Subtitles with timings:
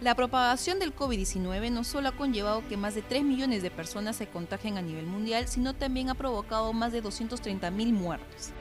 [0.00, 4.14] La propagación del COVID-19 no solo ha conllevado que más de 3 millones de personas
[4.14, 8.52] se contagien a nivel mundial, sino también ha provocado más de 230.000 muertes.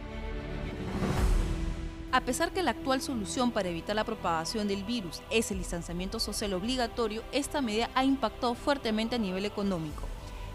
[2.12, 6.20] A pesar que la actual solución para evitar la propagación del virus es el distanciamiento
[6.20, 10.02] social obligatorio, esta medida ha impactado fuertemente a nivel económico,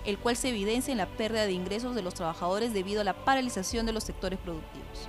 [0.04, 3.25] el cual se evidencia en la pérdida de ingresos de los trabajadores debido a la
[3.25, 5.08] paralización de los sectores productivos.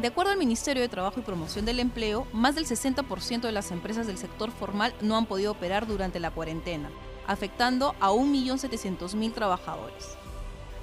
[0.00, 3.72] De acuerdo al Ministerio de Trabajo y Promoción del Empleo, más del 60% de las
[3.72, 6.88] empresas del sector formal no han podido operar durante la cuarentena,
[7.26, 10.16] afectando a 1.700.000 trabajadores.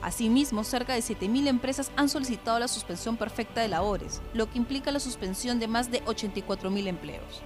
[0.02, 4.92] Asimismo, cerca de 7.000 empresas han solicitado la suspensión perfecta de labores, lo que implica
[4.92, 7.42] la suspensión de más de 84.000 empleos.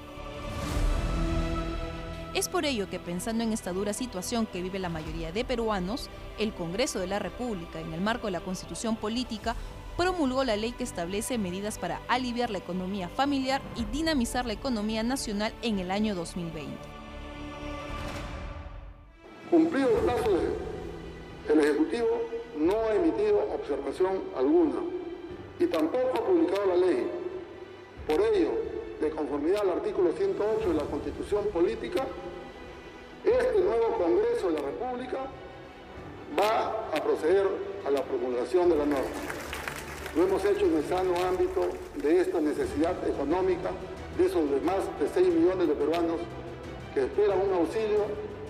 [2.33, 6.09] Es por ello que pensando en esta dura situación que vive la mayoría de peruanos,
[6.39, 9.55] el Congreso de la República, en el marco de la Constitución Política,
[9.99, 15.03] promulgó la ley que establece medidas para aliviar la economía familiar y dinamizar la economía
[15.03, 16.71] nacional en el año 2020.
[19.49, 20.29] Cumplido el plazo,
[21.49, 22.07] el Ejecutivo
[22.57, 24.79] no ha emitido observación alguna
[25.59, 27.05] y tampoco ha publicado la ley.
[28.07, 28.51] Por ello,
[29.01, 32.07] de conformidad al artículo 108 de la Constitución Política,
[33.25, 35.17] este nuevo Congreso de la República
[36.39, 37.47] va a proceder
[37.85, 39.38] a la promulgación de la norma.
[40.15, 41.69] Lo hemos hecho en el sano ámbito
[42.01, 43.69] de esta necesidad económica
[44.17, 46.19] de esos más de 6 millones de peruanos
[46.93, 48.05] que esperan un auxilio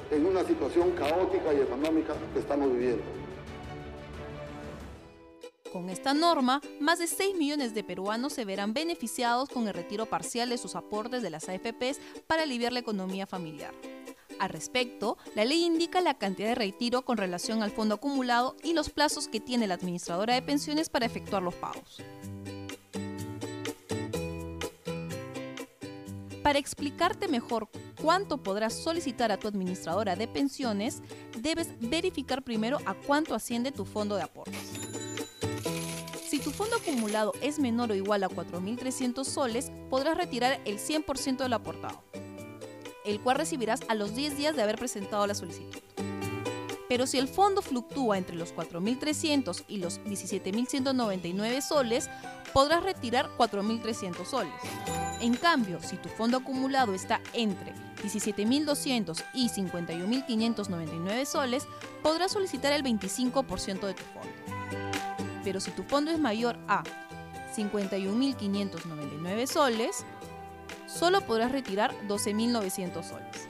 [0.10, 3.04] en una situación caótica y económica que estamos viviendo.
[5.72, 10.08] Con esta norma, más de 6 millones de peruanos se verán beneficiados con el retiro
[10.08, 13.74] parcial de sus aportes de las AFPs para aliviar la economía familiar.
[14.40, 18.74] Al respecto, la ley indica la cantidad de retiro con relación al fondo acumulado y
[18.74, 22.02] los plazos que tiene la administradora de pensiones para efectuar los pagos.
[26.42, 27.68] Para explicarte mejor
[28.02, 31.04] cuánto podrás solicitar a tu administradora de pensiones,
[31.38, 34.72] debes verificar primero a cuánto asciende tu fondo de aportes.
[36.26, 41.38] Si tu fondo acumulado es menor o igual a 4.300 soles, podrás retirar el 100%
[41.38, 42.02] del aportado
[43.10, 45.80] el cual recibirás a los 10 días de haber presentado la solicitud.
[46.90, 52.10] Pero si el fondo fluctúa entre los 4.300 y los 17.199 soles,
[52.52, 54.54] podrás retirar 4.300 soles.
[55.22, 61.68] En cambio, si tu fondo acumulado está entre 17.200 y 51.599 soles,
[62.02, 64.34] podrás solicitar el 25% de tu fondo.
[65.44, 66.82] Pero si tu fondo es mayor a
[67.56, 70.06] 51.599 soles,
[70.90, 73.48] solo podrás retirar 12.900 soles.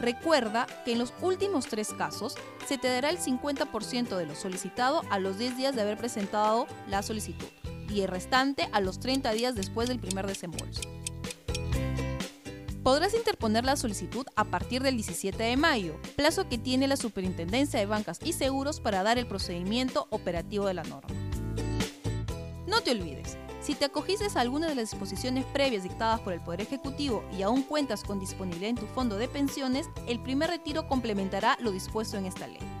[0.00, 2.36] Recuerda que en los últimos tres casos
[2.66, 6.66] se te dará el 50% de lo solicitado a los 10 días de haber presentado
[6.88, 7.48] la solicitud
[7.90, 10.82] y el restante a los 30 días después del primer desembolso.
[12.82, 17.80] Podrás interponer la solicitud a partir del 17 de mayo, plazo que tiene la Superintendencia
[17.80, 21.27] de Bancas y Seguros para dar el procedimiento operativo de la norma.
[22.90, 27.24] Olvides, si te acogiste a alguna de las disposiciones previas dictadas por el Poder Ejecutivo
[27.36, 31.70] y aún cuentas con disponibilidad en tu fondo de pensiones, el primer retiro complementará lo
[31.70, 32.77] dispuesto en esta ley.